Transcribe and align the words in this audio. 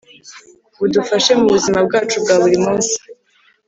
budufashe 0.79 1.31
mu 1.39 1.45
buzima 1.53 1.79
bwacu 1.87 2.15
bwa 2.23 2.35
buri 2.41 2.57
munsi. 2.65 2.95